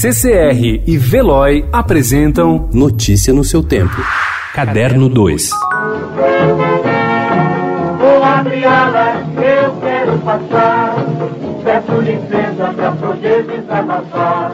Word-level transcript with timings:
CCR 0.00 0.82
e 0.86 0.96
Veloy 0.96 1.68
apresentam 1.70 2.70
Notícia 2.72 3.34
no 3.34 3.44
seu 3.44 3.62
tempo. 3.62 4.02
Caderno 4.54 5.10
2. 5.10 5.50
Vou 7.98 8.24
abrir 8.24 8.64
alas, 8.64 9.18
eu 9.36 9.76
quero 9.78 10.18
passar. 10.20 10.94
Peço 11.62 12.00
licença 12.00 12.72
pra 12.74 12.92
poder 12.92 13.42
desabafar. 13.42 14.52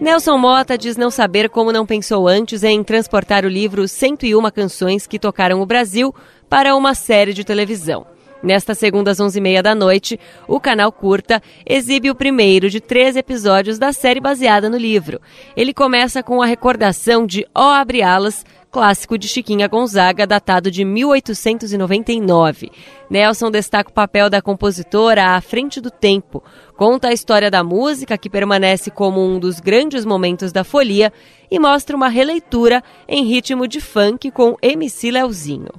Nelson 0.00 0.38
Mota 0.38 0.78
diz 0.78 0.96
não 0.96 1.10
saber 1.10 1.50
como 1.50 1.70
não 1.70 1.84
pensou 1.84 2.26
antes 2.26 2.62
em 2.64 2.82
transportar 2.82 3.44
o 3.44 3.48
livro 3.48 3.86
101 3.86 4.50
canções 4.50 5.06
que 5.06 5.18
tocaram 5.18 5.60
o 5.60 5.66
Brasil 5.66 6.14
para 6.48 6.74
uma 6.74 6.94
série 6.94 7.34
de 7.34 7.44
televisão. 7.44 8.06
Nesta 8.42 8.74
segunda 8.74 9.10
às 9.10 9.18
11h30 9.18 9.62
da 9.62 9.74
noite, 9.74 10.18
o 10.46 10.60
canal 10.60 10.92
Curta 10.92 11.42
exibe 11.66 12.10
o 12.10 12.14
primeiro 12.14 12.70
de 12.70 12.80
três 12.80 13.16
episódios 13.16 13.78
da 13.78 13.92
série 13.92 14.20
baseada 14.20 14.70
no 14.70 14.76
livro. 14.76 15.20
Ele 15.56 15.74
começa 15.74 16.22
com 16.22 16.40
a 16.40 16.46
recordação 16.46 17.26
de 17.26 17.46
Ó 17.54 17.72
Abre 17.72 18.00
Alas, 18.02 18.44
clássico 18.70 19.18
de 19.18 19.26
Chiquinha 19.26 19.66
Gonzaga, 19.66 20.26
datado 20.26 20.70
de 20.70 20.84
1899. 20.84 22.70
Nelson 23.10 23.50
destaca 23.50 23.90
o 23.90 23.94
papel 23.94 24.30
da 24.30 24.40
compositora 24.40 25.34
à 25.34 25.40
frente 25.40 25.80
do 25.80 25.90
tempo, 25.90 26.42
conta 26.76 27.08
a 27.08 27.12
história 27.12 27.50
da 27.50 27.64
música, 27.64 28.18
que 28.18 28.30
permanece 28.30 28.90
como 28.90 29.24
um 29.24 29.38
dos 29.38 29.58
grandes 29.58 30.04
momentos 30.04 30.52
da 30.52 30.62
folia, 30.62 31.12
e 31.50 31.58
mostra 31.58 31.96
uma 31.96 32.08
releitura 32.08 32.82
em 33.08 33.24
ritmo 33.24 33.66
de 33.66 33.80
funk 33.80 34.30
com 34.30 34.56
MC 34.62 35.10
Leozinho. 35.10 35.72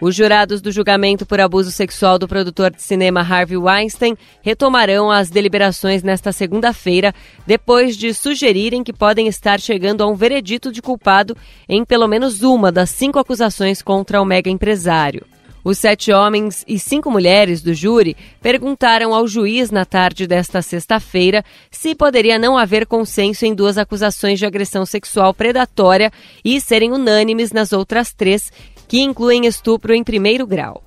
Os 0.00 0.14
jurados 0.14 0.60
do 0.60 0.72
julgamento 0.72 1.24
por 1.24 1.40
abuso 1.40 1.70
sexual 1.70 2.18
do 2.18 2.26
produtor 2.26 2.70
de 2.70 2.82
cinema 2.82 3.20
Harvey 3.20 3.56
Weinstein 3.56 4.16
retomarão 4.42 5.10
as 5.10 5.30
deliberações 5.30 6.02
nesta 6.02 6.32
segunda-feira, 6.32 7.14
depois 7.46 7.96
de 7.96 8.12
sugerirem 8.12 8.82
que 8.82 8.92
podem 8.92 9.28
estar 9.28 9.60
chegando 9.60 10.02
a 10.02 10.06
um 10.06 10.16
veredito 10.16 10.72
de 10.72 10.82
culpado 10.82 11.36
em 11.68 11.84
pelo 11.84 12.08
menos 12.08 12.42
uma 12.42 12.72
das 12.72 12.90
cinco 12.90 13.18
acusações 13.20 13.82
contra 13.82 14.20
o 14.20 14.24
mega 14.24 14.50
empresário. 14.50 15.24
Os 15.64 15.78
sete 15.78 16.12
homens 16.12 16.62
e 16.68 16.78
cinco 16.78 17.10
mulheres 17.10 17.62
do 17.62 17.72
júri 17.72 18.14
perguntaram 18.42 19.14
ao 19.14 19.26
juiz 19.26 19.70
na 19.70 19.86
tarde 19.86 20.26
desta 20.26 20.60
sexta-feira 20.60 21.42
se 21.70 21.94
poderia 21.94 22.38
não 22.38 22.58
haver 22.58 22.84
consenso 22.84 23.46
em 23.46 23.54
duas 23.54 23.78
acusações 23.78 24.38
de 24.38 24.44
agressão 24.44 24.84
sexual 24.84 25.32
predatória 25.32 26.12
e 26.44 26.60
serem 26.60 26.92
unânimes 26.92 27.50
nas 27.50 27.72
outras 27.72 28.12
três, 28.12 28.52
que 28.88 29.00
incluem 29.00 29.46
estupro 29.46 29.94
em 29.94 30.04
primeiro 30.04 30.46
grau. 30.46 30.82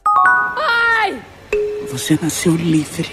Ai! 0.58 1.22
Você 1.90 2.18
nasceu 2.22 2.56
livre. 2.56 3.10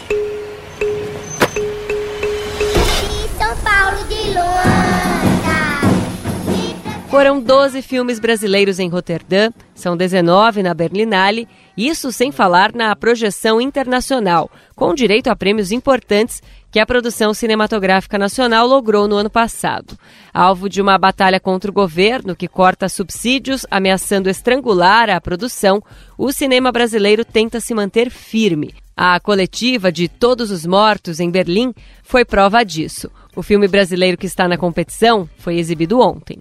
Foram 7.15 7.41
12 7.41 7.81
filmes 7.81 8.19
brasileiros 8.19 8.81
em 8.81 8.89
Roterdã, 8.89 9.53
são 9.73 9.97
19 9.97 10.65
na 10.65 10.75
Berlinale, 10.75 11.47
isso 11.77 12.11
sem 12.11 12.33
falar 12.33 12.75
na 12.75 12.95
projeção 12.97 13.61
internacional, 13.61 14.51
com 14.75 14.93
direito 14.93 15.29
a 15.29 15.37
prêmios 15.37 15.71
importantes 15.71 16.43
que 16.73 16.81
a 16.81 16.85
produção 16.85 17.33
cinematográfica 17.33 18.19
nacional 18.19 18.67
logrou 18.67 19.07
no 19.07 19.15
ano 19.15 19.31
passado. 19.31 19.97
Alvo 20.33 20.69
de 20.69 20.83
uma 20.83 20.99
batalha 20.99 21.39
contra 21.39 21.71
o 21.71 21.75
governo 21.75 22.35
que 22.35 22.49
corta 22.49 22.89
subsídios, 22.89 23.65
ameaçando 23.71 24.29
estrangular 24.29 25.09
a 25.09 25.21
produção, 25.21 25.81
o 26.19 26.33
cinema 26.33 26.73
brasileiro 26.73 27.25
tenta 27.25 27.61
se 27.61 27.73
manter 27.77 28.11
firme. 28.11 28.75
A 28.97 29.21
coletiva 29.21 29.93
de 29.93 30.09
Todos 30.09 30.51
os 30.51 30.67
Mortos 30.67 31.21
em 31.21 31.31
Berlim 31.31 31.73
foi 32.03 32.25
prova 32.25 32.65
disso. 32.65 33.09
O 33.37 33.43
filme 33.43 33.69
brasileiro 33.69 34.19
que 34.19 34.27
está 34.27 34.49
na 34.49 34.59
competição 34.59 35.29
foi 35.39 35.59
exibido 35.59 36.01
ontem. 36.01 36.41